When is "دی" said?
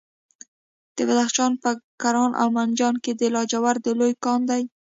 4.49-4.61